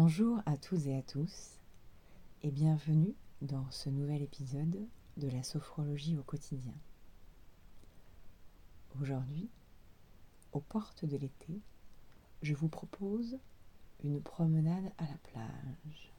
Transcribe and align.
Bonjour 0.00 0.40
à 0.46 0.56
tous 0.56 0.86
et 0.86 0.96
à 0.96 1.02
tous 1.02 1.58
et 2.44 2.52
bienvenue 2.52 3.16
dans 3.42 3.68
ce 3.72 3.88
nouvel 3.90 4.22
épisode 4.22 4.86
de 5.16 5.28
la 5.28 5.42
sophrologie 5.42 6.16
au 6.16 6.22
quotidien. 6.22 6.76
Aujourd'hui, 9.00 9.48
aux 10.52 10.60
portes 10.60 11.04
de 11.04 11.16
l'été, 11.16 11.60
je 12.42 12.54
vous 12.54 12.68
propose 12.68 13.38
une 14.04 14.22
promenade 14.22 14.88
à 14.98 15.02
la 15.02 15.18
plage. 15.32 16.12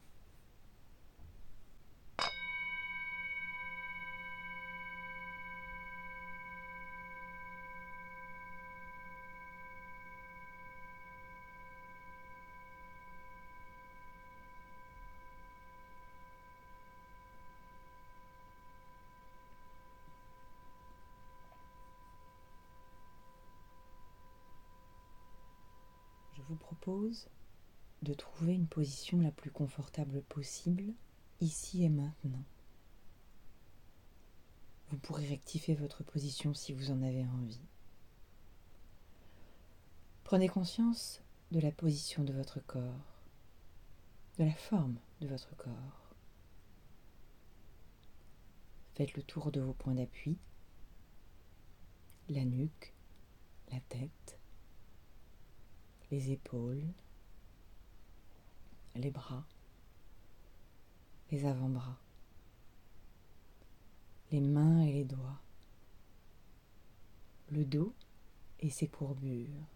Vous 26.49 26.55
propose 26.55 27.27
de 28.01 28.13
trouver 28.15 28.53
une 28.53 28.67
position 28.67 29.21
la 29.21 29.31
plus 29.31 29.51
confortable 29.51 30.23
possible 30.23 30.93
ici 31.41 31.83
et 31.83 31.89
maintenant. 31.89 32.43
Vous 34.89 34.97
pourrez 34.97 35.27
rectifier 35.27 35.75
votre 35.75 36.03
position 36.03 36.55
si 36.55 36.73
vous 36.73 36.89
en 36.89 37.03
avez 37.03 37.23
envie. 37.23 37.61
Prenez 40.23 40.47
conscience 40.47 41.21
de 41.51 41.59
la 41.59 41.71
position 41.71 42.23
de 42.23 42.33
votre 42.33 42.59
corps, 42.65 43.21
de 44.39 44.45
la 44.45 44.53
forme 44.53 44.97
de 45.21 45.27
votre 45.27 45.55
corps. 45.55 46.15
Faites 48.95 49.13
le 49.13 49.21
tour 49.21 49.51
de 49.51 49.61
vos 49.61 49.73
points 49.73 49.95
d'appui, 49.95 50.39
la 52.27 52.43
nuque, 52.43 52.93
la 53.71 53.79
tête, 53.81 54.38
les 56.11 56.31
épaules, 56.31 56.83
les 58.95 59.11
bras, 59.11 59.45
les 61.31 61.45
avant-bras, 61.45 61.97
les 64.31 64.41
mains 64.41 64.81
et 64.81 64.91
les 64.91 65.05
doigts, 65.05 65.39
le 67.51 67.63
dos 67.63 67.93
et 68.59 68.69
ses 68.69 68.87
courbures, 68.87 69.67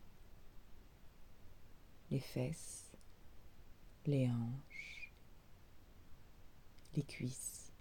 les 2.09 2.19
fesses, 2.19 2.91
les 4.05 4.29
hanches, 4.29 5.11
les 6.95 7.03
cuisses, 7.03 7.71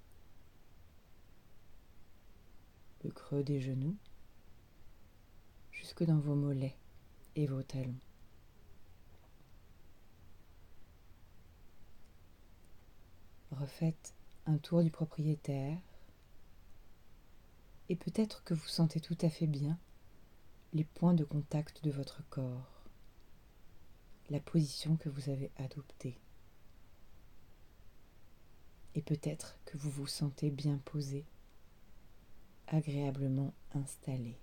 le 3.03 3.11
creux 3.11 3.43
des 3.43 3.61
genoux, 3.61 3.97
jusque 5.71 6.05
dans 6.05 6.19
vos 6.19 6.35
mollets 6.35 6.77
et 7.35 7.47
vos 7.47 7.63
talons. 7.63 7.99
Refaites 13.53 14.15
un 14.47 14.59
tour 14.59 14.83
du 14.83 14.91
propriétaire 14.91 15.79
et 17.89 17.97
peut-être 17.97 18.43
que 18.45 18.55
vous 18.55 18.69
sentez 18.69 19.01
tout 19.01 19.19
à 19.21 19.29
fait 19.29 19.47
bien 19.47 19.79
les 20.73 20.85
points 20.85 21.15
de 21.15 21.25
contact 21.25 21.85
de 21.85 21.91
votre 21.91 22.27
corps, 22.31 22.85
la 24.31 24.41
position 24.41 24.97
que 24.97 25.11
vous 25.11 25.29
avez 25.29 25.51
adoptée. 25.59 26.19
Et 28.95 29.03
peut-être 29.03 29.59
que 29.65 29.77
vous 29.77 29.91
vous 29.91 30.07
sentez 30.07 30.51
bien 30.51 30.79
posé, 30.85 31.25
agréablement 32.69 33.53
installé. 33.75 34.39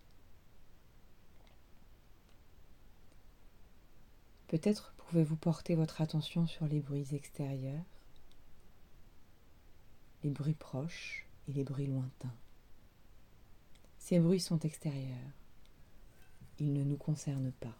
Peut-être 4.47 4.94
pouvez-vous 4.97 5.35
porter 5.35 5.75
votre 5.75 6.01
attention 6.01 6.45
sur 6.45 6.67
les 6.67 6.79
bruits 6.79 7.16
extérieurs 7.16 7.84
les 10.24 10.30
bruits 10.30 10.53
proches 10.53 11.25
et 11.47 11.53
les 11.53 11.63
bruits 11.63 11.88
lointains. 11.88 12.35
Ces 13.97 14.19
bruits 14.19 14.40
sont 14.40 14.59
extérieurs. 14.59 15.18
Ils 16.57 16.74
ne 16.74 16.84
nous 16.84 16.97
concernent 16.97 17.52
pas. 17.53 17.75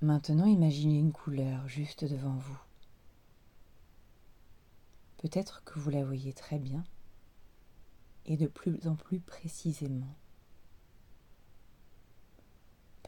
Maintenant, 0.00 0.46
imaginez 0.46 0.98
une 0.98 1.12
couleur 1.12 1.66
juste 1.68 2.04
devant 2.04 2.36
vous. 2.36 2.58
Peut-être 5.18 5.64
que 5.64 5.80
vous 5.80 5.90
la 5.90 6.04
voyez 6.04 6.32
très 6.32 6.58
bien 6.58 6.84
et 8.24 8.36
de 8.36 8.46
plus 8.46 8.86
en 8.86 8.94
plus 8.94 9.18
précisément. 9.18 10.14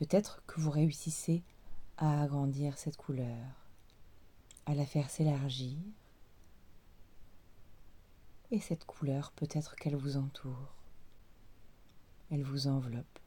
Peut-être 0.00 0.42
que 0.46 0.58
vous 0.58 0.70
réussissez 0.70 1.42
à 1.98 2.22
agrandir 2.22 2.78
cette 2.78 2.96
couleur, 2.96 3.68
à 4.64 4.74
la 4.74 4.86
faire 4.86 5.10
s'élargir. 5.10 5.76
Et 8.50 8.60
cette 8.60 8.86
couleur, 8.86 9.30
peut-être 9.32 9.76
qu'elle 9.76 9.96
vous 9.96 10.16
entoure. 10.16 10.74
Elle 12.30 12.42
vous 12.42 12.66
enveloppe 12.66 13.18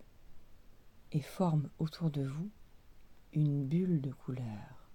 et 1.11 1.21
forme 1.21 1.69
autour 1.77 2.09
de 2.09 2.23
vous 2.23 2.49
une 3.33 3.67
bulle 3.67 4.01
de 4.01 4.11
couleur. 4.11 4.89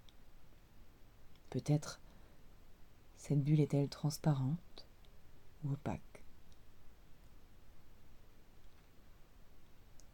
Peut-être 1.49 2.01
cette 3.17 3.45
bulle 3.45 3.61
est-elle 3.61 3.89
transparente 3.89 4.89
ou 5.63 5.75
opaque. 5.75 6.25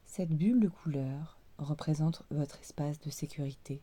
Cette 0.05 0.37
bulle 0.37 0.61
de 0.61 0.69
couleur 0.69 1.39
représente 1.59 2.22
votre 2.31 2.60
espace 2.60 3.00
de 3.00 3.10
sécurité, 3.10 3.82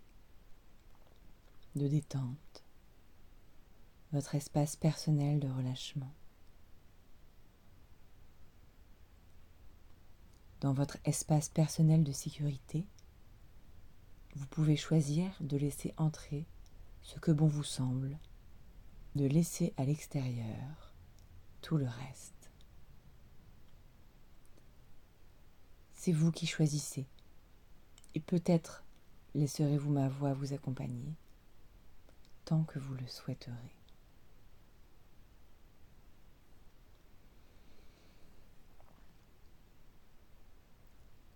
de 1.75 1.87
détente, 1.87 2.63
votre 4.11 4.35
espace 4.35 4.75
personnel 4.75 5.39
de 5.39 5.47
relâchement. 5.47 6.13
Dans 10.59 10.73
votre 10.73 10.97
espace 11.05 11.49
personnel 11.49 12.03
de 12.03 12.11
sécurité, 12.11 12.85
vous 14.35 14.45
pouvez 14.47 14.75
choisir 14.75 15.35
de 15.41 15.57
laisser 15.57 15.93
entrer 15.97 16.45
ce 17.01 17.19
que 17.19 17.31
bon 17.31 17.47
vous 17.47 17.63
semble, 17.63 18.19
de 19.15 19.25
laisser 19.25 19.73
à 19.77 19.85
l'extérieur 19.85 20.93
tout 21.61 21.77
le 21.77 21.88
reste. 21.88 22.51
C'est 25.93 26.11
vous 26.11 26.31
qui 26.31 26.47
choisissez 26.47 27.07
et 28.16 28.19
peut-être 28.19 28.83
laisserez-vous 29.35 29.91
ma 29.91 30.09
voix 30.09 30.33
vous 30.33 30.53
accompagner 30.53 31.16
tant 32.45 32.63
que 32.63 32.79
vous 32.79 32.95
le 32.95 33.07
souhaiterez. 33.07 33.75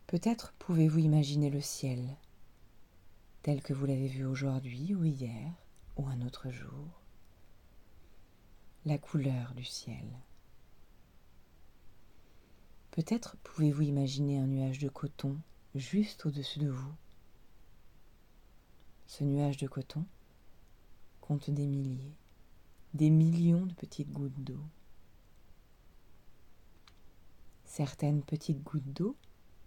Peut-être 0.07 0.53
pouvez-vous 0.59 0.99
imaginer 0.99 1.49
le 1.49 1.61
ciel 1.61 2.17
tel 3.41 3.61
que 3.61 3.73
vous 3.73 3.85
l'avez 3.85 4.07
vu 4.07 4.25
aujourd'hui 4.25 4.95
ou 4.95 5.03
hier 5.03 5.51
ou 5.97 6.07
un 6.07 6.21
autre 6.21 6.49
jour, 6.49 7.01
la 8.85 8.97
couleur 8.97 9.53
du 9.53 9.63
ciel. 9.63 10.05
Peut-être 12.91 13.37
pouvez-vous 13.43 13.83
imaginer 13.83 14.39
un 14.39 14.47
nuage 14.47 14.79
de 14.79 14.89
coton 14.89 15.37
juste 15.75 16.25
au-dessus 16.25 16.59
de 16.59 16.69
vous. 16.69 16.95
Ce 19.07 19.23
nuage 19.23 19.57
de 19.57 19.67
coton 19.67 20.05
compte 21.19 21.49
des 21.49 21.67
milliers, 21.67 22.15
des 22.93 23.09
millions 23.09 23.65
de 23.65 23.73
petites 23.73 24.11
gouttes 24.11 24.41
d'eau. 24.41 24.63
Certaines 27.65 28.23
petites 28.23 28.63
gouttes 28.63 28.93
d'eau 28.93 29.17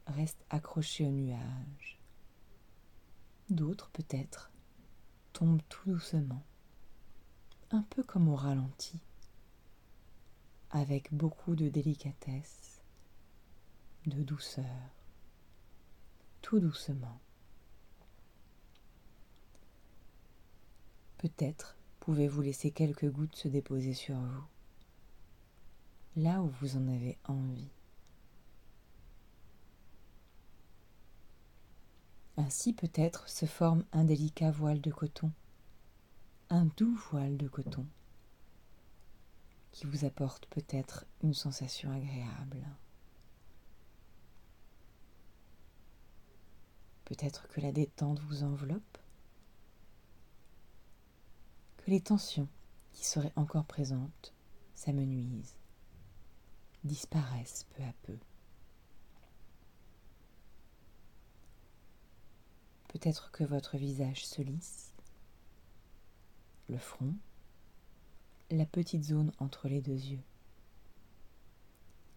restent 0.07 0.45
accrochées 0.49 1.07
au 1.07 1.11
nuage. 1.11 2.01
D'autres, 3.51 3.91
peut-être, 3.91 4.51
tombent 5.35 5.63
tout 5.69 5.91
doucement, 5.91 6.43
un 7.71 7.83
peu 7.83 8.03
comme 8.03 8.29
au 8.29 8.37
ralenti, 8.37 8.99
avec 10.71 11.13
beaucoup 11.13 11.55
de 11.55 11.69
délicatesse, 11.69 12.81
de 14.07 14.23
douceur 14.23 14.98
tout 16.49 16.61
doucement. 16.61 17.21
Peut-être 21.19 21.77
pouvez-vous 22.01 22.41
laisser 22.41 22.71
quelques 22.71 23.11
gouttes 23.11 23.37
se 23.37 23.49
déposer 23.49 23.93
sur 23.93 24.17
vous, 24.17 24.47
là 26.17 26.41
où 26.41 26.49
vous 26.49 26.79
en 26.79 26.89
avez 26.89 27.19
envie. 27.25 27.69
Ainsi 32.39 32.73
peut-être 32.73 33.29
se 33.29 33.45
forme 33.45 33.85
un 33.93 34.05
délicat 34.05 34.51
voile 34.51 34.81
de 34.81 34.91
coton, 34.91 35.31
un 36.49 36.65
doux 36.79 36.99
voile 37.11 37.37
de 37.37 37.47
coton, 37.47 37.85
qui 39.71 39.85
vous 39.85 40.07
apporte 40.07 40.47
peut-être 40.47 41.05
une 41.23 41.35
sensation 41.35 41.93
agréable. 41.93 42.67
Peut-être 47.09 47.49
que 47.49 47.63
la 47.63 47.73
détente 47.73 48.21
vous 48.21 48.43
enveloppe, 48.43 48.99
que 51.79 51.91
les 51.91 52.03
tensions 52.03 52.49
qui 52.93 53.07
seraient 53.07 53.33
encore 53.35 53.65
présentes 53.65 54.35
s'amenuisent, 54.75 55.57
disparaissent 56.85 57.65
peu 57.75 57.83
à 57.83 57.95
peu. 58.03 58.19
Peut-être 62.89 63.31
que 63.31 63.45
votre 63.45 63.79
visage 63.79 64.27
se 64.27 64.43
lisse, 64.43 64.93
le 66.69 66.77
front, 66.77 67.15
la 68.51 68.67
petite 68.67 69.05
zone 69.05 69.33
entre 69.39 69.69
les 69.69 69.81
deux 69.81 69.93
yeux. 69.93 70.23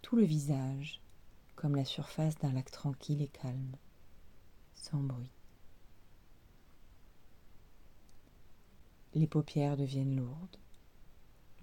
Tout 0.01 0.17
le 0.17 0.25
visage 0.25 0.99
comme 1.55 1.77
la 1.77 1.85
surface 1.85 2.37
d'un 2.39 2.51
lac 2.51 2.69
tranquille 2.71 3.21
et 3.21 3.29
calme, 3.29 3.77
sans 4.81 5.03
bruit. 5.03 5.31
Les 9.13 9.27
paupières 9.27 9.77
deviennent 9.77 10.15
lourdes, 10.15 10.57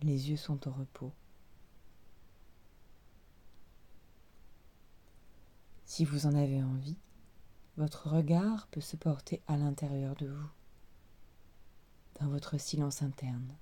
les 0.03 0.31
yeux 0.31 0.37
sont 0.37 0.69
au 0.69 0.71
repos. 0.73 1.13
Si 5.85 6.05
vous 6.05 6.27
en 6.27 6.35
avez 6.35 6.63
envie, 6.63 6.99
votre 7.77 8.09
regard 8.09 8.69
peut 8.69 8.81
se 8.81 8.97
porter 8.97 9.43
à 9.49 9.57
l'intérieur 9.57 10.15
de 10.15 10.27
vous, 10.27 10.51
dans 12.21 12.29
votre 12.29 12.59
silence 12.59 13.03
interne, 13.03 13.57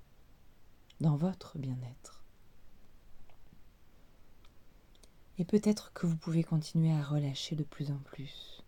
dans 1.00 1.16
votre 1.16 1.58
bien-être. 1.58 2.24
Et 5.38 5.44
peut-être 5.44 5.92
que 5.92 6.06
vous 6.06 6.16
pouvez 6.16 6.42
continuer 6.42 6.92
à 6.92 7.02
relâcher 7.02 7.56
de 7.56 7.64
plus 7.64 7.90
en 7.90 7.98
plus 7.98 8.65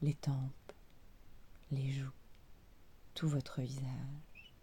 les 0.00 0.14
tempes, 0.14 0.72
les 1.72 1.90
joues, 1.90 2.12
tout 3.14 3.28
votre 3.28 3.60
visage. 3.60 4.54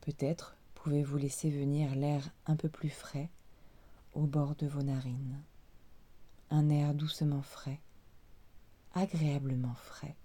Peut-être 0.00 0.56
pouvez-vous 0.74 1.16
laisser 1.16 1.48
venir 1.48 1.94
l'air 1.94 2.28
un 2.46 2.56
peu 2.56 2.68
plus 2.68 2.90
frais 2.90 3.30
au 4.14 4.26
bord 4.26 4.56
de 4.56 4.66
vos 4.66 4.82
narines. 4.82 5.42
Un 6.50 6.68
air 6.68 6.92
doucement 6.92 7.42
frais, 7.42 7.80
agréablement 8.92 9.74
frais. 9.74 10.16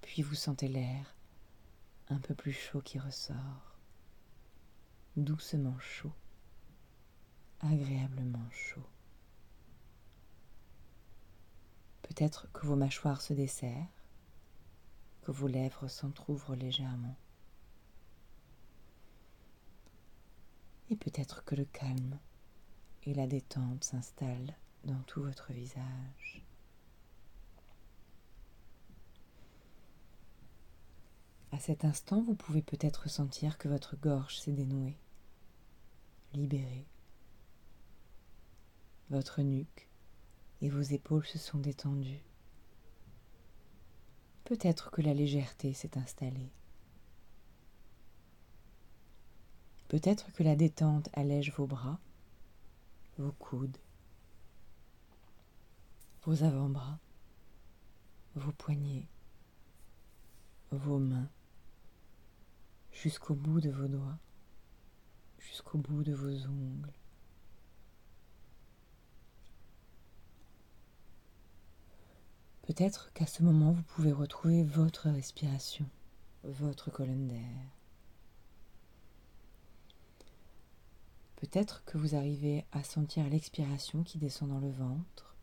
Puis 0.00 0.22
vous 0.22 0.34
sentez 0.34 0.66
l'air 0.66 1.14
un 2.08 2.18
peu 2.18 2.34
plus 2.34 2.52
chaud 2.52 2.82
qui 2.82 2.98
ressort, 2.98 3.78
doucement 5.16 5.78
chaud, 5.78 6.12
agréablement 7.60 8.50
chaud. 8.50 8.91
Peut-être 12.14 12.52
que 12.52 12.66
vos 12.66 12.76
mâchoires 12.76 13.22
se 13.22 13.32
desserrent, 13.32 13.88
que 15.22 15.30
vos 15.30 15.46
lèvres 15.46 15.88
s'entr'ouvrent 15.88 16.54
légèrement. 16.54 17.16
Et 20.90 20.96
peut-être 20.96 21.42
que 21.44 21.54
le 21.54 21.64
calme 21.64 22.18
et 23.04 23.14
la 23.14 23.26
détente 23.26 23.82
s'installe 23.82 24.54
dans 24.84 25.00
tout 25.04 25.22
votre 25.22 25.54
visage. 25.54 26.44
À 31.50 31.58
cet 31.58 31.86
instant, 31.86 32.20
vous 32.20 32.34
pouvez 32.34 32.60
peut-être 32.60 33.08
sentir 33.08 33.56
que 33.56 33.68
votre 33.68 33.96
gorge 33.96 34.38
s'est 34.38 34.52
dénouée, 34.52 34.98
libérée. 36.34 36.86
Votre 39.08 39.40
nuque 39.40 39.88
et 40.62 40.70
vos 40.70 40.80
épaules 40.80 41.26
se 41.26 41.38
sont 41.38 41.58
détendues. 41.58 42.24
Peut-être 44.44 44.90
que 44.90 45.02
la 45.02 45.12
légèreté 45.12 45.74
s'est 45.74 45.98
installée. 45.98 46.50
Peut-être 49.88 50.32
que 50.32 50.42
la 50.42 50.56
détente 50.56 51.10
allège 51.12 51.52
vos 51.52 51.66
bras 51.66 52.00
vos 53.18 53.32
coudes, 53.32 53.76
vos 56.24 56.42
avant-bras, 56.42 56.98
vos 58.34 58.52
poignets, 58.52 59.06
vos 60.70 60.98
mains, 60.98 61.28
jusqu'au 62.90 63.34
bout 63.34 63.60
de 63.60 63.70
vos 63.70 63.88
doigts, 63.88 64.18
jusqu'au 65.38 65.78
bout 65.78 66.02
de 66.02 66.14
vos 66.14 66.46
ongles. 66.46 67.01
Peut-être 72.74 73.12
qu'à 73.12 73.26
ce 73.26 73.42
moment, 73.42 73.72
vous 73.72 73.82
pouvez 73.82 74.12
retrouver 74.12 74.62
votre 74.62 75.10
respiration, 75.10 75.84
votre 76.42 76.90
colonne 76.90 77.28
d'air. 77.28 77.76
Peut-être 81.36 81.84
que 81.84 81.98
vous 81.98 82.14
arrivez 82.14 82.64
à 82.72 82.82
sentir 82.82 83.28
l'expiration 83.28 84.02
qui 84.04 84.16
descend 84.16 84.48
dans 84.48 84.58
le 84.58 84.70
ventre, 84.70 85.36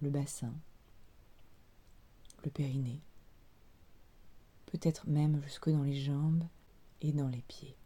le 0.00 0.08
bassin, 0.08 0.54
le 2.42 2.50
périnée, 2.50 3.02
peut-être 4.64 5.06
même 5.06 5.42
jusque 5.42 5.68
dans 5.68 5.82
les 5.82 6.00
jambes 6.00 6.44
et 7.02 7.12
dans 7.12 7.28
les 7.28 7.42
pieds. 7.42 7.76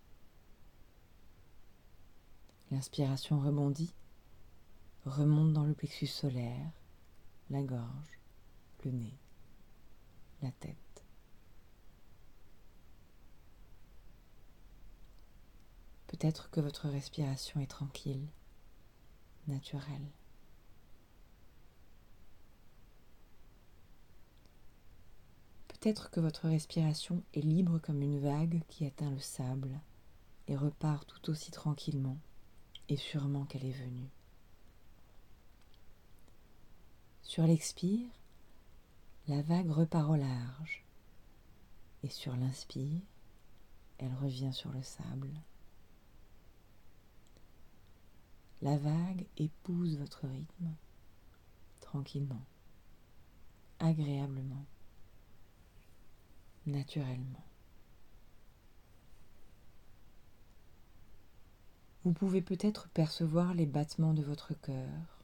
L'inspiration 2.70 3.40
rebondit, 3.40 3.96
remonte 5.06 5.52
dans 5.52 5.64
le 5.64 5.74
plexus 5.74 6.06
solaire, 6.06 6.70
la 7.52 7.62
gorge, 7.62 8.18
le 8.82 8.92
nez, 8.92 9.18
la 10.40 10.50
tête. 10.52 11.04
Peut-être 16.06 16.48
que 16.50 16.60
votre 16.60 16.88
respiration 16.88 17.60
est 17.60 17.66
tranquille, 17.66 18.26
naturelle. 19.48 20.10
Peut-être 25.68 26.10
que 26.10 26.20
votre 26.20 26.48
respiration 26.48 27.22
est 27.34 27.40
libre 27.40 27.78
comme 27.80 28.00
une 28.00 28.20
vague 28.20 28.62
qui 28.68 28.86
atteint 28.86 29.10
le 29.10 29.18
sable 29.18 29.78
et 30.48 30.56
repart 30.56 31.06
tout 31.06 31.30
aussi 31.30 31.50
tranquillement 31.50 32.18
et 32.88 32.96
sûrement 32.96 33.44
qu'elle 33.44 33.66
est 33.66 33.72
venue. 33.72 34.10
Sur 37.22 37.46
l'expire, 37.46 38.10
la 39.28 39.40
vague 39.42 39.70
repart 39.70 40.10
au 40.10 40.16
large 40.16 40.84
et 42.02 42.08
sur 42.08 42.36
l'inspire, 42.36 43.00
elle 43.98 44.12
revient 44.14 44.52
sur 44.52 44.70
le 44.72 44.82
sable. 44.82 45.30
La 48.60 48.76
vague 48.76 49.26
épouse 49.38 49.96
votre 49.98 50.26
rythme, 50.26 50.74
tranquillement, 51.80 52.44
agréablement, 53.78 54.66
naturellement. 56.66 57.44
Vous 62.04 62.12
pouvez 62.12 62.42
peut-être 62.42 62.88
percevoir 62.88 63.54
les 63.54 63.66
battements 63.66 64.14
de 64.14 64.22
votre 64.22 64.54
cœur, 64.54 65.22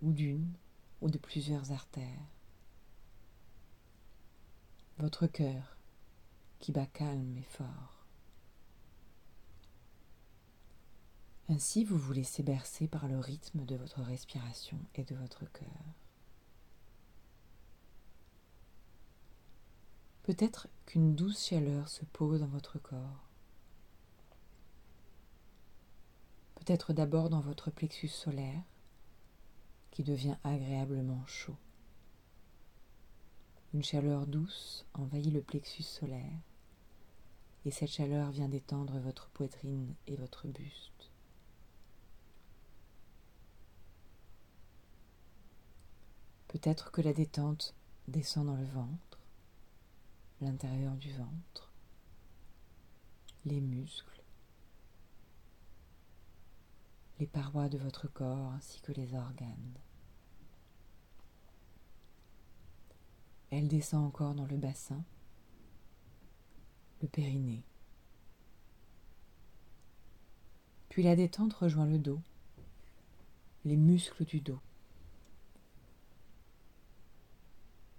ou 0.00 0.12
d'une 0.12 0.52
ou 1.00 1.10
de 1.10 1.18
plusieurs 1.18 1.72
artères. 1.72 2.26
Votre 4.98 5.26
cœur 5.26 5.76
qui 6.58 6.72
bat 6.72 6.86
calme 6.86 7.36
et 7.36 7.42
fort. 7.42 8.06
Ainsi, 11.48 11.84
vous 11.84 11.96
vous 11.96 12.12
laissez 12.12 12.42
bercer 12.42 12.88
par 12.88 13.06
le 13.06 13.18
rythme 13.18 13.64
de 13.64 13.76
votre 13.76 14.02
respiration 14.02 14.78
et 14.94 15.04
de 15.04 15.14
votre 15.14 15.44
cœur. 15.52 15.84
Peut-être 20.24 20.66
qu'une 20.86 21.14
douce 21.14 21.46
chaleur 21.46 21.88
se 21.88 22.04
pose 22.04 22.40
dans 22.40 22.48
votre 22.48 22.80
corps. 22.80 23.28
Peut-être 26.56 26.92
d'abord 26.92 27.30
dans 27.30 27.38
votre 27.38 27.70
plexus 27.70 28.08
solaire 28.08 28.62
qui 29.96 30.02
devient 30.02 30.36
agréablement 30.44 31.24
chaud. 31.24 31.56
Une 33.72 33.82
chaleur 33.82 34.26
douce 34.26 34.84
envahit 34.92 35.32
le 35.32 35.40
plexus 35.40 35.84
solaire, 35.84 36.38
et 37.64 37.70
cette 37.70 37.92
chaleur 37.92 38.30
vient 38.30 38.50
d'étendre 38.50 38.98
votre 38.98 39.30
poitrine 39.30 39.94
et 40.06 40.16
votre 40.16 40.48
buste. 40.48 41.10
Peut-être 46.48 46.90
que 46.90 47.00
la 47.00 47.14
détente 47.14 47.74
descend 48.06 48.48
dans 48.48 48.56
le 48.56 48.66
ventre, 48.66 49.18
l'intérieur 50.42 50.94
du 50.96 51.10
ventre, 51.14 51.72
les 53.46 53.62
muscles, 53.62 54.15
les 57.18 57.26
parois 57.26 57.68
de 57.68 57.78
votre 57.78 58.08
corps 58.08 58.52
ainsi 58.52 58.80
que 58.80 58.92
les 58.92 59.14
organes. 59.14 59.78
Elle 63.50 63.68
descend 63.68 64.04
encore 64.04 64.34
dans 64.34 64.46
le 64.46 64.56
bassin, 64.56 65.02
le 67.00 67.08
périnée. 67.08 67.62
Puis 70.88 71.02
la 71.02 71.16
détente 71.16 71.54
rejoint 71.54 71.86
le 71.86 71.98
dos, 71.98 72.20
les 73.64 73.76
muscles 73.76 74.24
du 74.24 74.40
dos. 74.40 74.60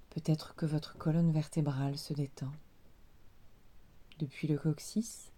Peut-être 0.10 0.56
que 0.56 0.66
votre 0.66 0.98
colonne 0.98 1.32
vertébrale 1.32 1.98
se 1.98 2.14
détend, 2.14 2.52
depuis 4.20 4.48
le 4.48 4.58
coccyx, 4.58 5.32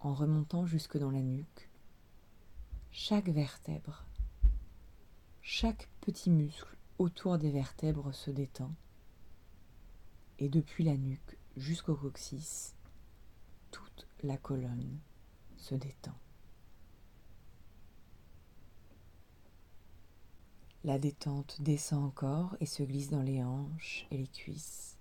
en 0.00 0.14
remontant 0.14 0.66
jusque 0.66 0.98
dans 0.98 1.10
la 1.10 1.22
nuque. 1.22 1.69
Chaque 2.92 3.28
vertèbre, 3.28 4.04
chaque 5.42 5.88
petit 6.00 6.28
muscle 6.28 6.76
autour 6.98 7.38
des 7.38 7.50
vertèbres 7.50 8.12
se 8.12 8.30
détend 8.30 8.72
et 10.40 10.48
depuis 10.48 10.82
la 10.84 10.96
nuque 10.96 11.38
jusqu'au 11.56 11.94
coccyx, 11.94 12.74
toute 13.70 14.08
la 14.22 14.36
colonne 14.36 14.98
se 15.56 15.74
détend. 15.76 16.18
La 20.82 20.98
détente 20.98 21.60
descend 21.60 22.04
encore 22.04 22.56
et 22.58 22.66
se 22.66 22.82
glisse 22.82 23.10
dans 23.10 23.22
les 23.22 23.44
hanches 23.44 24.06
et 24.10 24.16
les 24.16 24.28
cuisses, 24.28 24.96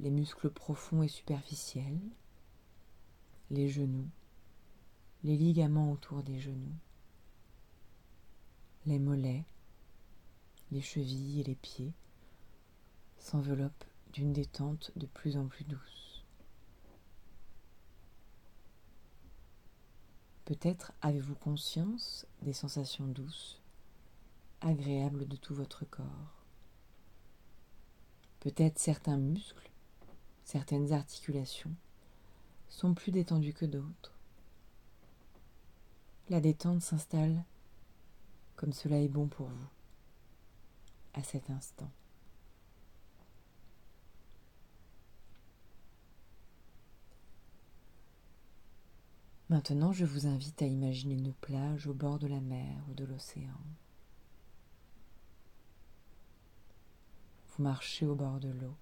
les 0.00 0.10
muscles 0.10 0.50
profonds 0.50 1.02
et 1.02 1.08
superficiels, 1.08 2.00
les 3.50 3.68
genoux, 3.68 4.08
les 5.24 5.36
ligaments 5.36 5.92
autour 5.92 6.22
des 6.22 6.40
genoux, 6.40 6.74
les 8.86 8.98
mollets, 8.98 9.44
les 10.72 10.80
chevilles 10.80 11.40
et 11.40 11.44
les 11.44 11.54
pieds, 11.54 11.92
s'enveloppe 13.18 13.84
d'une 14.12 14.32
détente 14.32 14.90
de 14.96 15.06
plus 15.06 15.36
en 15.36 15.46
plus 15.46 15.64
douce. 15.64 16.24
Peut-être 20.44 20.92
avez-vous 21.02 21.36
conscience 21.36 22.26
des 22.42 22.52
sensations 22.52 23.06
douces, 23.06 23.60
agréables 24.60 25.28
de 25.28 25.36
tout 25.36 25.54
votre 25.54 25.84
corps. 25.84 26.44
Peut-être 28.40 28.80
certains 28.80 29.16
muscles, 29.16 29.70
certaines 30.44 30.92
articulations 30.92 31.74
sont 32.68 32.92
plus 32.92 33.12
détendus 33.12 33.54
que 33.54 33.66
d'autres. 33.66 34.12
La 36.30 36.40
détente 36.40 36.80
s'installe 36.80 37.44
comme 38.56 38.72
cela 38.72 38.98
est 39.00 39.08
bon 39.08 39.26
pour 39.26 39.48
vous 39.48 39.68
à 41.14 41.22
cet 41.22 41.50
instant. 41.50 41.90
Maintenant, 49.52 49.92
je 49.92 50.06
vous 50.06 50.26
invite 50.26 50.62
à 50.62 50.66
imaginer 50.66 51.14
une 51.14 51.34
plage 51.34 51.86
au 51.86 51.92
bord 51.92 52.18
de 52.18 52.26
la 52.26 52.40
mer 52.40 52.82
ou 52.88 52.94
de 52.94 53.04
l'océan. 53.04 53.60
Vous 57.48 57.62
marchez 57.62 58.06
au 58.06 58.14
bord 58.14 58.40
de 58.40 58.48
l'eau. 58.48 58.74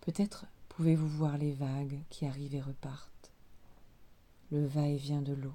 Peut-être 0.00 0.46
pouvez-vous 0.70 1.08
voir 1.08 1.36
les 1.36 1.52
vagues 1.52 2.00
qui 2.08 2.24
arrivent 2.24 2.54
et 2.54 2.62
repartent, 2.62 3.12
le 4.50 4.66
va-et-vient 4.66 5.22
de 5.22 5.32
l'eau. 5.32 5.54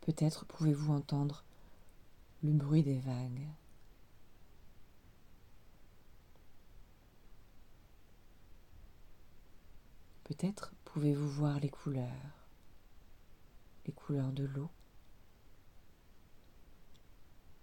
Peut-être 0.00 0.44
pouvez-vous 0.46 0.92
entendre 0.92 1.44
le 2.42 2.52
bruit 2.52 2.82
des 2.82 2.98
vagues. 2.98 3.46
Peut-être 10.24 10.72
pouvez-vous 10.84 11.28
voir 11.28 11.58
les 11.60 11.68
couleurs, 11.68 12.46
les 13.84 13.92
couleurs 13.92 14.32
de 14.32 14.44
l'eau, 14.44 14.70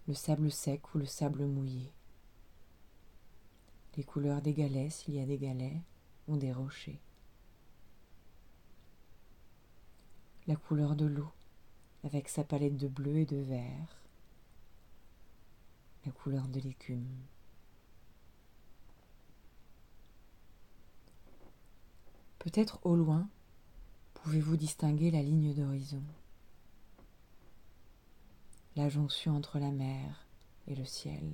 le 0.08 0.14
sable 0.14 0.52
sec 0.52 0.94
ou 0.94 0.98
le 0.98 1.06
sable 1.06 1.46
mouillé, 1.46 1.92
les 3.96 4.04
couleurs 4.04 4.42
des 4.42 4.54
galets 4.54 4.92
s'il 4.92 5.16
y 5.16 5.22
a 5.22 5.26
des 5.26 5.38
galets 5.38 5.82
ou 6.28 6.38
des 6.38 6.52
rochers, 6.52 7.00
la 10.48 10.56
couleur 10.56 10.96
de 10.96 11.06
l'eau 11.06 11.32
avec 12.04 12.30
sa 12.30 12.44
palette 12.44 12.78
de 12.78 12.88
bleu 12.88 13.18
et 13.18 13.26
de 13.26 13.38
vert, 13.38 14.02
la 16.06 16.12
couleur 16.12 16.48
de 16.48 16.60
l'écume. 16.62 17.10
Peut-être 22.40 22.80
au 22.84 22.96
loin, 22.96 23.28
pouvez-vous 24.14 24.56
distinguer 24.56 25.12
la 25.12 25.22
ligne 25.22 25.54
d'horizon, 25.54 26.04
la 28.78 28.88
jonction 28.88 29.36
entre 29.36 29.60
la 29.60 29.72
mer 29.72 30.28
et 30.68 30.76
le 30.76 30.86
ciel. 30.86 31.30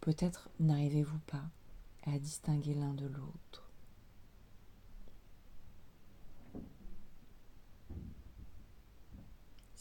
Peut-être 0.00 0.48
n'arrivez-vous 0.58 1.20
pas 1.26 1.44
à 2.06 2.18
distinguer 2.18 2.74
l'un 2.74 2.94
de 2.94 3.06
l'autre. 3.06 3.65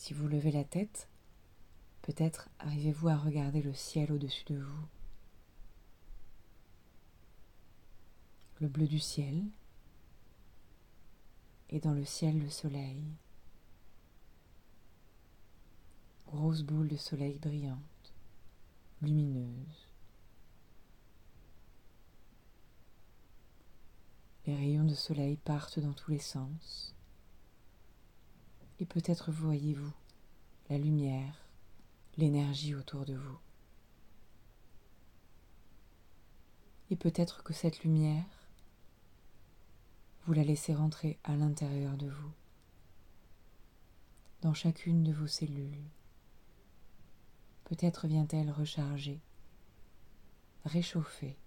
Si 0.05 0.13
vous 0.13 0.27
levez 0.27 0.51
la 0.51 0.63
tête, 0.63 1.09
peut-être 2.03 2.47
arrivez-vous 2.59 3.07
à 3.07 3.17
regarder 3.17 3.63
le 3.63 3.74
ciel 3.74 4.12
au-dessus 4.12 4.45
de 4.45 4.59
vous. 4.59 4.85
le 8.59 8.67
bleu 8.67 8.85
du 8.85 9.00
ciel 9.00 9.41
et 11.71 11.79
dans 11.79 11.93
le 11.93 12.05
ciel 12.05 12.38
le 12.39 12.51
soleil. 12.51 13.01
Grosse 16.27 16.62
boule 16.62 16.88
de 16.88 16.97
soleil 16.97 17.39
brillante, 17.39 18.13
lumineuse. 19.01 19.89
Les 24.45 24.55
rayons 24.55 24.85
de 24.85 24.93
soleil 24.93 25.38
partent 25.38 25.79
dans 25.79 25.93
tous 25.93 26.12
les 26.12 26.19
sens. 26.19 26.94
Et 28.79 28.86
peut-être 28.86 29.32
voyez-vous 29.32 29.94
la 30.70 30.77
lumière, 30.77 31.48
l'énergie 32.17 32.75
autour 32.75 33.05
de 33.05 33.15
vous. 33.15 33.39
Et 36.89 36.96
peut-être 36.96 37.44
que 37.44 37.53
cette 37.53 37.84
lumière 37.84 38.46
vous 40.25 40.34
la 40.34 40.44
laissez 40.44 40.74
rentrer 40.74 41.20
à 41.24 41.36
l'intérieur 41.36 41.98
de 41.98 42.10
vous, 42.10 42.32
dans 44.41 44.55
chacune 44.55 45.03
de 45.03 45.13
vos 45.13 45.27
cellules. 45.27 45.86
Peut-être 47.65 48.08
vient-elle 48.08 48.50
recharger, 48.50 49.22
réchauffer, 50.65 51.38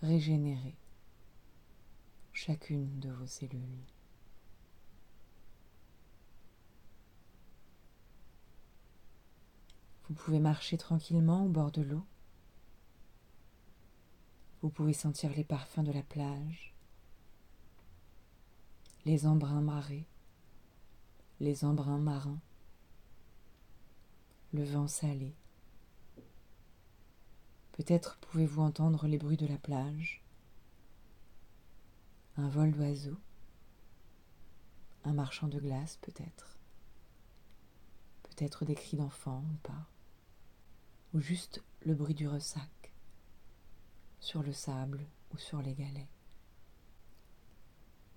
régénérer 0.00 0.76
chacune 2.32 3.00
de 3.00 3.10
vos 3.10 3.26
cellules. 3.26 3.84
Vous 10.08 10.14
pouvez 10.14 10.38
marcher 10.38 10.78
tranquillement 10.78 11.44
au 11.44 11.48
bord 11.48 11.72
de 11.72 11.82
l'eau. 11.82 12.04
Vous 14.62 14.70
pouvez 14.70 14.92
sentir 14.92 15.32
les 15.34 15.44
parfums 15.44 15.82
de 15.82 15.92
la 15.92 16.02
plage, 16.02 16.74
les 19.04 19.26
embruns 19.26 19.60
marés, 19.60 20.06
les 21.40 21.64
embruns 21.64 21.98
marins, 21.98 22.40
le 24.52 24.64
vent 24.64 24.88
salé. 24.88 25.34
Peut-être 27.72 28.16
pouvez-vous 28.18 28.62
entendre 28.62 29.06
les 29.06 29.18
bruits 29.18 29.36
de 29.36 29.46
la 29.46 29.58
plage, 29.58 30.24
un 32.36 32.48
vol 32.48 32.70
d'oiseaux, 32.70 33.18
un 35.04 35.12
marchand 35.12 35.48
de 35.48 35.60
glace 35.60 35.98
peut-être, 35.98 36.58
peut-être 38.22 38.64
des 38.64 38.74
cris 38.74 38.96
d'enfants 38.96 39.44
ou 39.52 39.56
pas, 39.62 39.86
juste 41.20 41.62
le 41.80 41.94
bruit 41.94 42.14
du 42.14 42.28
ressac 42.28 42.92
sur 44.20 44.42
le 44.42 44.52
sable 44.52 45.06
ou 45.32 45.38
sur 45.38 45.62
les 45.62 45.74
galets. 45.74 46.08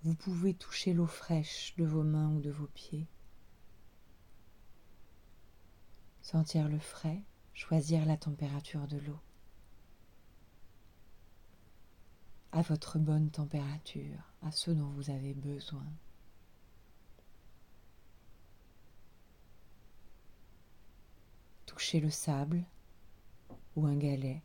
Vous 0.03 0.15
pouvez 0.15 0.53
toucher 0.53 0.93
l'eau 0.93 1.07
fraîche 1.07 1.75
de 1.77 1.85
vos 1.85 2.03
mains 2.03 2.29
ou 2.29 2.39
de 2.39 2.51
vos 2.51 2.67
pieds 2.67 3.07
sentir 6.29 6.69
le 6.69 6.77
frais, 6.77 7.23
choisir 7.55 8.05
la 8.05 8.15
température 8.15 8.87
de 8.87 8.97
l'eau. 8.97 9.19
À 12.51 12.61
votre 12.61 12.99
bonne 12.99 13.31
température, 13.31 14.31
à 14.43 14.51
ce 14.51 14.69
dont 14.69 14.89
vous 14.89 15.09
avez 15.09 15.33
besoin. 15.33 15.87
Touchez 21.65 21.99
le 21.99 22.11
sable 22.11 22.63
ou 23.75 23.85
un 23.85 23.95
galet 23.95 24.41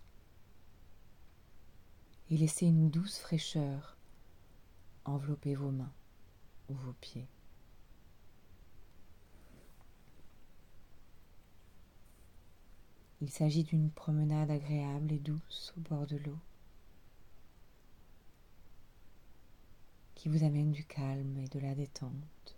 et 2.31 2.37
laissez 2.37 2.67
une 2.67 2.91
douce 2.91 3.19
fraîcheur 3.19 3.97
envelopper 5.05 5.55
vos 5.55 5.71
mains 5.71 5.93
ou 6.69 6.75
vos 6.75 6.95
pieds. 6.95 7.29
Il 13.21 13.31
s'agit 13.31 13.65
d'une 13.65 13.91
promenade 13.91 14.51
agréable 14.51 15.13
et 15.13 15.19
douce 15.19 15.73
au 15.77 15.81
bord 15.81 16.07
de 16.07 16.17
l'eau 16.17 16.39
qui 20.15 20.29
vous 20.29 20.45
amène 20.45 20.73
du 20.73 20.85
calme 20.85 21.37
et 21.39 21.49
de 21.49 21.59
la 21.59 21.75
détente, 21.75 22.57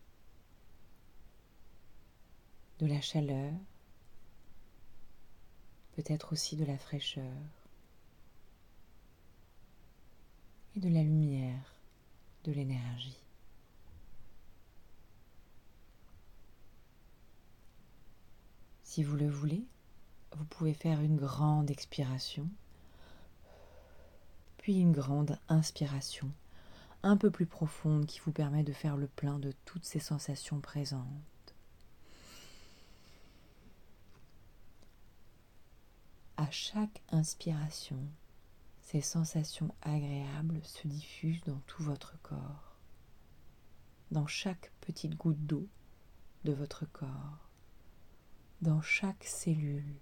de 2.79 2.87
la 2.87 3.01
chaleur, 3.01 3.53
peut-être 5.97 6.35
aussi 6.35 6.57
de 6.57 6.65
la 6.65 6.77
fraîcheur 6.77 7.33
et 10.77 10.81
de 10.81 10.91
la 10.91 11.03
lumière, 11.03 11.75
de 12.45 12.53
l'énergie. 12.53 13.17
Si 18.85 19.03
vous 19.03 19.17
le 19.17 19.29
voulez, 19.29 19.65
vous 20.37 20.45
pouvez 20.45 20.75
faire 20.75 21.01
une 21.01 21.17
grande 21.17 21.71
expiration, 21.71 22.47
puis 24.59 24.81
une 24.81 24.93
grande 24.93 25.39
inspiration, 25.49 26.31
un 27.03 27.17
peu 27.17 27.31
plus 27.31 27.47
profonde 27.47 28.05
qui 28.05 28.21
vous 28.21 28.33
permet 28.33 28.65
de 28.65 28.73
faire 28.73 28.99
le 28.99 29.07
plein 29.07 29.39
de 29.39 29.53
toutes 29.65 29.87
ces 29.87 30.01
sensations 30.01 30.61
présentes. 30.61 31.36
Chaque 36.51 37.03
inspiration, 37.11 37.99
ces 38.83 39.01
sensations 39.01 39.75
agréables 39.83 40.63
se 40.65 40.87
diffusent 40.87 41.43
dans 41.45 41.61
tout 41.67 41.83
votre 41.83 42.21
corps, 42.23 42.77
dans 44.11 44.27
chaque 44.27 44.73
petite 44.81 45.17
goutte 45.17 45.45
d'eau 45.45 45.69
de 46.45 46.53
votre 46.53 46.87
corps, 46.87 47.51
dans 48.63 48.81
chaque 48.81 49.25
cellule, 49.25 49.99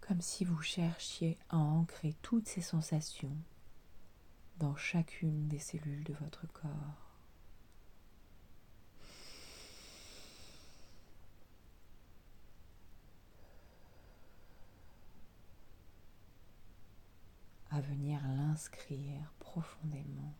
comme 0.00 0.20
si 0.20 0.44
vous 0.44 0.62
cherchiez 0.62 1.38
à 1.48 1.58
ancrer 1.58 2.14
toutes 2.22 2.48
ces 2.48 2.62
sensations 2.62 3.36
dans 4.58 4.76
chacune 4.76 5.48
des 5.48 5.58
cellules 5.58 6.04
de 6.04 6.14
votre 6.14 6.46
corps. 6.52 7.09
Venir 17.80 18.20
l'inscrire 18.26 19.32
profondément 19.38 20.34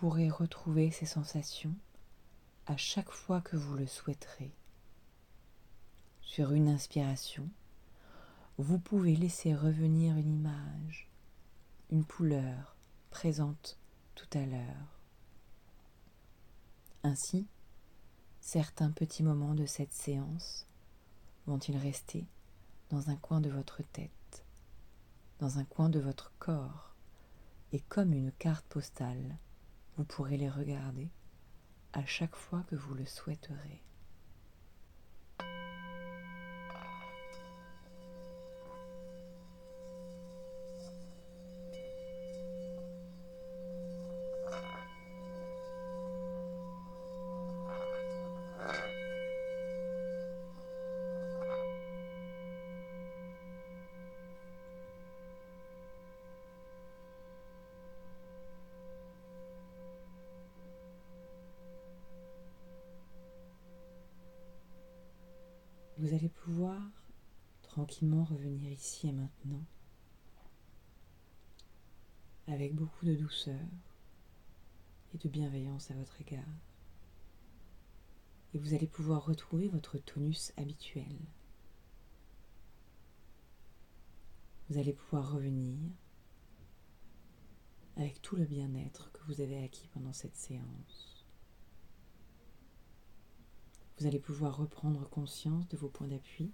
pourrez 0.00 0.30
retrouver 0.30 0.90
ces 0.90 1.04
sensations 1.04 1.74
à 2.66 2.78
chaque 2.78 3.10
fois 3.10 3.42
que 3.42 3.58
vous 3.58 3.76
le 3.76 3.86
souhaiterez. 3.86 4.50
Sur 6.22 6.52
une 6.52 6.68
inspiration, 6.68 7.46
vous 8.56 8.78
pouvez 8.78 9.14
laisser 9.14 9.54
revenir 9.54 10.16
une 10.16 10.32
image, 10.32 11.10
une 11.90 12.06
couleur 12.06 12.76
présente 13.10 13.76
tout 14.14 14.38
à 14.38 14.46
l'heure. 14.46 14.99
Ainsi, 17.02 17.46
certains 18.40 18.90
petits 18.90 19.22
moments 19.22 19.54
de 19.54 19.64
cette 19.64 19.92
séance 19.94 20.66
vont-ils 21.46 21.78
rester 21.78 22.26
dans 22.90 23.08
un 23.08 23.16
coin 23.16 23.40
de 23.40 23.48
votre 23.48 23.82
tête, 23.82 24.44
dans 25.38 25.58
un 25.58 25.64
coin 25.64 25.88
de 25.88 25.98
votre 25.98 26.32
corps, 26.38 26.94
et 27.72 27.80
comme 27.80 28.12
une 28.12 28.32
carte 28.32 28.66
postale, 28.66 29.38
vous 29.96 30.04
pourrez 30.04 30.36
les 30.36 30.50
regarder 30.50 31.10
à 31.94 32.04
chaque 32.04 32.36
fois 32.36 32.64
que 32.64 32.76
vous 32.76 32.94
le 32.94 33.06
souhaiterez. 33.06 33.82
Tranquillement 67.90 68.22
revenir 68.22 68.70
ici 68.70 69.08
et 69.08 69.12
maintenant 69.12 69.64
avec 72.46 72.72
beaucoup 72.72 73.04
de 73.04 73.16
douceur 73.16 73.66
et 75.12 75.18
de 75.18 75.28
bienveillance 75.28 75.90
à 75.90 75.94
votre 75.94 76.20
égard. 76.20 76.44
Et 78.54 78.58
vous 78.58 78.74
allez 78.74 78.86
pouvoir 78.86 79.24
retrouver 79.24 79.66
votre 79.66 79.98
tonus 79.98 80.52
habituel. 80.56 81.16
Vous 84.68 84.78
allez 84.78 84.92
pouvoir 84.92 85.32
revenir 85.32 85.76
avec 87.96 88.22
tout 88.22 88.36
le 88.36 88.44
bien-être 88.44 89.10
que 89.10 89.24
vous 89.24 89.40
avez 89.40 89.64
acquis 89.64 89.88
pendant 89.88 90.12
cette 90.12 90.36
séance. 90.36 91.26
Vous 93.98 94.06
allez 94.06 94.20
pouvoir 94.20 94.56
reprendre 94.58 95.08
conscience 95.08 95.66
de 95.68 95.76
vos 95.76 95.88
points 95.88 96.08
d'appui, 96.08 96.52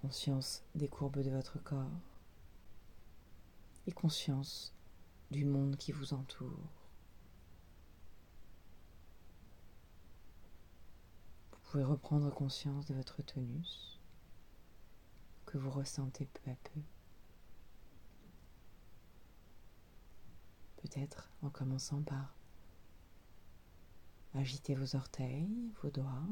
conscience 0.00 0.62
des 0.74 0.88
courbes 0.88 1.22
de 1.22 1.30
votre 1.30 1.58
corps 1.62 1.90
et 3.86 3.92
conscience 3.92 4.74
du 5.30 5.44
monde 5.44 5.76
qui 5.76 5.92
vous 5.92 6.14
entoure. 6.14 6.70
Vous 11.52 11.58
pouvez 11.70 11.84
reprendre 11.84 12.30
conscience 12.30 12.86
de 12.86 12.94
votre 12.94 13.22
tonus 13.22 14.00
que 15.46 15.58
vous 15.58 15.70
ressentez 15.70 16.26
peu 16.26 16.50
à 16.50 16.54
peu. 16.54 16.80
Peut-être 20.76 21.30
en 21.42 21.50
commençant 21.50 22.02
par 22.02 22.34
agiter 24.34 24.74
vos 24.74 24.94
orteils, 24.94 25.72
vos 25.82 25.90
doigts, 25.90 26.28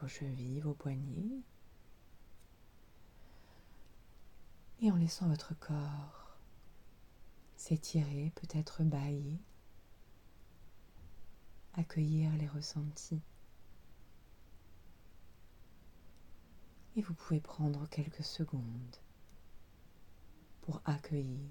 vos 0.00 0.08
chevilles, 0.08 0.60
vos 0.60 0.74
poignets. 0.74 1.42
Et 4.82 4.90
en 4.90 4.96
laissant 4.96 5.28
votre 5.28 5.54
corps 5.58 6.38
s'étirer, 7.54 8.32
peut-être 8.34 8.82
bailler, 8.82 9.38
accueillir 11.74 12.32
les 12.38 12.48
ressentis. 12.48 13.20
Et 16.96 17.02
vous 17.02 17.12
pouvez 17.12 17.40
prendre 17.40 17.86
quelques 17.90 18.24
secondes 18.24 18.96
pour 20.62 20.80
accueillir 20.86 21.50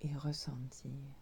et 0.00 0.16
ressentir. 0.16 1.21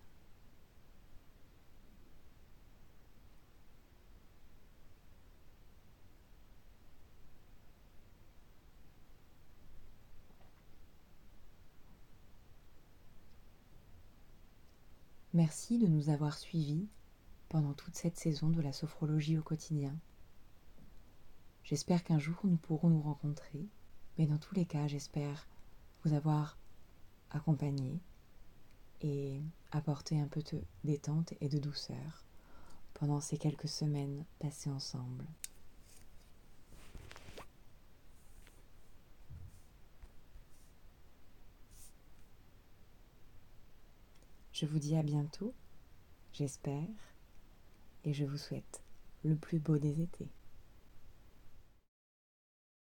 Merci 15.40 15.79
de 15.79 15.87
nous 15.87 16.11
avoir 16.11 16.37
suivis 16.37 16.87
pendant 17.48 17.72
toute 17.72 17.94
cette 17.94 18.18
saison 18.18 18.50
de 18.50 18.61
la 18.61 18.74
sophrologie 18.74 19.38
au 19.38 19.42
quotidien. 19.42 19.96
J'espère 21.64 22.05
qu'un 22.05 22.18
jour 22.18 22.37
nous 22.44 22.59
pourrons 22.59 22.90
nous 22.90 23.00
rencontrer, 23.00 23.66
mais 24.18 24.26
dans 24.26 24.37
tous 24.37 24.55
les 24.55 24.66
cas, 24.66 24.87
j'espère 24.87 25.48
vous 26.05 26.12
avoir 26.12 26.59
accompagné 27.31 28.03
et 29.00 29.40
apporter 29.72 30.20
un 30.20 30.29
peu 30.29 30.42
de 30.42 30.62
détente 30.85 31.33
et 31.40 31.48
de 31.48 31.57
douceur 31.57 32.26
pendant 32.92 33.22
ces 33.22 33.38
quelques 33.38 33.68
semaines 33.68 34.26
passées 34.40 34.68
ensemble. 34.68 35.24
Je 44.61 44.66
vous 44.66 44.79
dis 44.79 44.94
à 44.94 45.03
bientôt, 45.03 45.55
j'espère, 46.35 46.87
et 48.05 48.12
je 48.12 48.27
vous 48.27 48.37
souhaite 48.37 48.83
le 49.25 49.35
plus 49.35 49.59
beau 49.59 49.79
des 49.79 50.03
étés. 50.03 50.29